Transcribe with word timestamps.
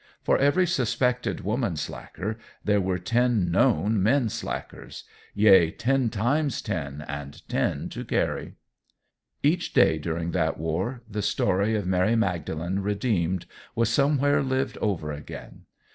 For 0.23 0.39
every 0.39 0.65
suspected 0.65 1.41
woman 1.41 1.77
slacker 1.77 2.39
there 2.65 2.81
were 2.81 2.97
ten 2.97 3.51
known 3.51 4.01
men 4.01 4.29
slackers 4.29 5.03
yea, 5.35 5.69
ten 5.69 6.09
times 6.09 6.59
ten 6.63 7.05
and 7.07 7.47
ten 7.47 7.87
to 7.89 8.03
carry. 8.03 8.55
Each 9.43 9.73
day, 9.75 9.99
during 9.99 10.31
that 10.31 10.57
war, 10.57 11.03
the 11.07 11.21
story 11.21 11.75
of 11.75 11.85
Mary 11.85 12.15
Magdalene 12.15 12.79
redeemed 12.79 13.45
was 13.75 13.89
somewhere 13.89 14.41
lived 14.41 14.79
over 14.79 15.11
again. 15.11 15.65